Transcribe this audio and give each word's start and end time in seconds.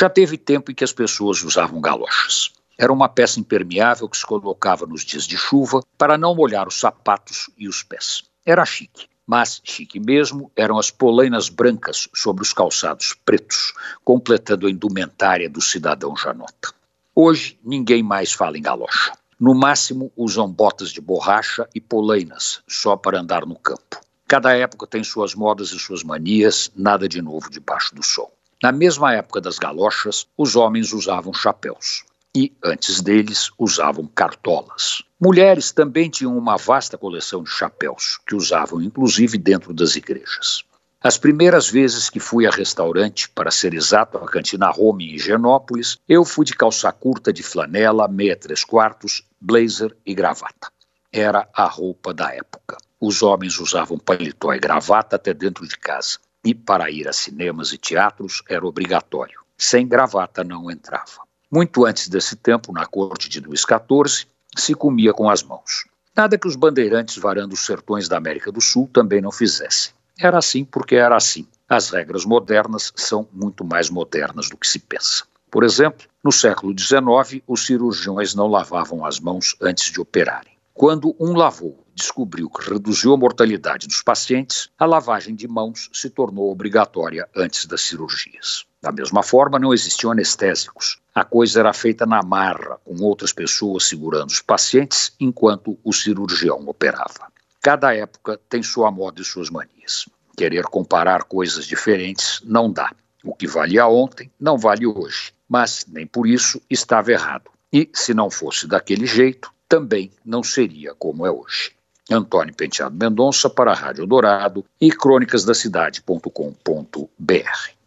Já 0.00 0.08
teve 0.08 0.38
tempo 0.38 0.70
em 0.70 0.74
que 0.74 0.82
as 0.82 0.94
pessoas 0.94 1.42
usavam 1.44 1.78
galochas. 1.78 2.50
Era 2.78 2.90
uma 2.90 3.06
peça 3.06 3.38
impermeável 3.38 4.08
que 4.08 4.16
se 4.16 4.24
colocava 4.24 4.86
nos 4.86 5.04
dias 5.04 5.24
de 5.24 5.36
chuva 5.36 5.82
para 5.98 6.16
não 6.16 6.34
molhar 6.34 6.66
os 6.66 6.80
sapatos 6.80 7.50
e 7.58 7.68
os 7.68 7.82
pés. 7.82 8.22
Era 8.46 8.64
chique. 8.64 9.08
Mas 9.26 9.60
chique 9.62 10.00
mesmo 10.00 10.50
eram 10.56 10.78
as 10.78 10.90
polainas 10.90 11.50
brancas 11.50 12.08
sobre 12.14 12.42
os 12.42 12.54
calçados 12.54 13.14
pretos, 13.26 13.74
completando 14.02 14.66
a 14.66 14.70
indumentária 14.70 15.50
do 15.50 15.60
cidadão 15.60 16.16
Janota. 16.16 16.72
Hoje 17.14 17.58
ninguém 17.62 18.02
mais 18.02 18.32
fala 18.32 18.56
em 18.56 18.62
galocha. 18.62 19.12
No 19.38 19.54
máximo 19.54 20.10
usam 20.16 20.50
botas 20.50 20.92
de 20.92 21.00
borracha 21.02 21.68
e 21.74 21.80
polainas, 21.80 22.62
só 22.66 22.96
para 22.96 23.20
andar 23.20 23.44
no 23.44 23.54
campo. 23.54 24.00
Cada 24.26 24.56
época 24.56 24.86
tem 24.86 25.04
suas 25.04 25.34
modas 25.34 25.72
e 25.72 25.78
suas 25.78 26.02
manias, 26.02 26.72
nada 26.74 27.06
de 27.06 27.20
novo 27.20 27.50
debaixo 27.50 27.94
do 27.94 28.02
sol. 28.02 28.32
Na 28.62 28.70
mesma 28.70 29.14
época 29.14 29.40
das 29.40 29.58
galochas, 29.58 30.26
os 30.36 30.54
homens 30.54 30.92
usavam 30.92 31.32
chapéus 31.32 32.04
e, 32.36 32.52
antes 32.62 33.00
deles, 33.00 33.50
usavam 33.58 34.06
cartolas. 34.06 35.02
Mulheres 35.18 35.72
também 35.72 36.10
tinham 36.10 36.36
uma 36.36 36.58
vasta 36.58 36.98
coleção 36.98 37.42
de 37.42 37.50
chapéus, 37.50 38.18
que 38.26 38.34
usavam 38.34 38.82
inclusive 38.82 39.38
dentro 39.38 39.72
das 39.72 39.96
igrejas. 39.96 40.62
As 41.02 41.16
primeiras 41.16 41.70
vezes 41.70 42.10
que 42.10 42.20
fui 42.20 42.46
a 42.46 42.50
restaurante, 42.50 43.30
para 43.30 43.50
ser 43.50 43.72
exato, 43.72 44.18
a 44.18 44.26
Cantina 44.26 44.68
Rome 44.68 45.14
em 45.14 45.18
Genópolis, 45.18 45.96
eu 46.06 46.22
fui 46.22 46.44
de 46.44 46.54
calça 46.54 46.92
curta 46.92 47.32
de 47.32 47.42
flanela, 47.42 48.06
meia 48.06 48.36
três 48.36 48.62
quartos, 48.62 49.22
blazer 49.40 49.96
e 50.04 50.12
gravata. 50.12 50.70
Era 51.10 51.48
a 51.54 51.64
roupa 51.64 52.12
da 52.12 52.34
época. 52.34 52.76
Os 53.00 53.22
homens 53.22 53.58
usavam 53.58 53.98
paletó 53.98 54.52
e 54.52 54.58
gravata 54.58 55.16
até 55.16 55.32
dentro 55.32 55.66
de 55.66 55.78
casa. 55.78 56.18
E 56.44 56.54
para 56.54 56.90
ir 56.90 57.06
a 57.06 57.12
cinemas 57.12 57.72
e 57.72 57.78
teatros 57.78 58.42
era 58.48 58.66
obrigatório. 58.66 59.40
Sem 59.58 59.86
gravata 59.86 60.42
não 60.42 60.70
entrava. 60.70 61.22
Muito 61.50 61.84
antes 61.84 62.08
desse 62.08 62.36
tempo, 62.36 62.72
na 62.72 62.86
corte 62.86 63.28
de 63.28 63.40
Luís 63.40 63.60
XIV, 63.60 64.26
se 64.56 64.74
comia 64.74 65.12
com 65.12 65.28
as 65.28 65.42
mãos. 65.42 65.84
Nada 66.16 66.38
que 66.38 66.48
os 66.48 66.56
bandeirantes 66.56 67.18
varando 67.18 67.54
os 67.54 67.64
sertões 67.64 68.08
da 68.08 68.16
América 68.16 68.50
do 68.50 68.60
Sul 68.60 68.88
também 68.92 69.20
não 69.20 69.30
fizessem. 69.30 69.92
Era 70.18 70.38
assim 70.38 70.64
porque 70.64 70.96
era 70.96 71.16
assim. 71.16 71.46
As 71.68 71.90
regras 71.90 72.24
modernas 72.24 72.92
são 72.96 73.28
muito 73.32 73.64
mais 73.64 73.90
modernas 73.90 74.48
do 74.48 74.56
que 74.56 74.66
se 74.66 74.78
pensa. 74.78 75.24
Por 75.50 75.64
exemplo, 75.64 76.06
no 76.22 76.30
século 76.30 76.74
XIX, 76.78 77.42
os 77.46 77.66
cirurgiões 77.66 78.34
não 78.34 78.46
lavavam 78.46 79.04
as 79.04 79.18
mãos 79.18 79.56
antes 79.60 79.90
de 79.90 80.00
operarem. 80.00 80.52
Quando 80.80 81.14
um 81.20 81.34
lavou 81.34 81.84
descobriu 81.94 82.48
que 82.48 82.70
reduziu 82.70 83.12
a 83.12 83.16
mortalidade 83.18 83.86
dos 83.86 84.00
pacientes, 84.00 84.70
a 84.78 84.86
lavagem 84.86 85.34
de 85.34 85.46
mãos 85.46 85.90
se 85.92 86.08
tornou 86.08 86.50
obrigatória 86.50 87.28
antes 87.36 87.66
das 87.66 87.82
cirurgias. 87.82 88.64
Da 88.80 88.90
mesma 88.90 89.22
forma, 89.22 89.58
não 89.58 89.74
existiam 89.74 90.10
anestésicos. 90.10 90.98
A 91.14 91.22
coisa 91.22 91.60
era 91.60 91.74
feita 91.74 92.06
na 92.06 92.22
marra, 92.22 92.78
com 92.82 92.96
outras 93.04 93.30
pessoas 93.30 93.84
segurando 93.84 94.30
os 94.30 94.40
pacientes 94.40 95.12
enquanto 95.20 95.78
o 95.84 95.92
cirurgião 95.92 96.66
operava. 96.66 97.30
Cada 97.60 97.94
época 97.94 98.40
tem 98.48 98.62
sua 98.62 98.90
moda 98.90 99.20
e 99.20 99.24
suas 99.26 99.50
manias. 99.50 100.08
Querer 100.34 100.62
comparar 100.62 101.24
coisas 101.24 101.66
diferentes 101.66 102.40
não 102.42 102.72
dá. 102.72 102.90
O 103.22 103.34
que 103.34 103.46
valia 103.46 103.86
ontem 103.86 104.32
não 104.40 104.56
vale 104.56 104.86
hoje, 104.86 105.34
mas 105.46 105.84
nem 105.86 106.06
por 106.06 106.26
isso 106.26 106.58
estava 106.70 107.12
errado. 107.12 107.50
E, 107.70 107.90
se 107.92 108.14
não 108.14 108.30
fosse 108.30 108.66
daquele 108.66 109.04
jeito, 109.04 109.52
também 109.70 110.10
não 110.24 110.42
seria 110.42 110.92
como 110.96 111.24
é 111.24 111.30
hoje. 111.30 111.70
Antônio 112.10 112.52
Penteado 112.52 112.96
Mendonça 112.96 113.48
para 113.48 113.70
a 113.70 113.74
Rádio 113.74 114.04
Dourado 114.04 114.64
e 114.80 114.90
crônicasdacidade.com.br. 114.90 117.79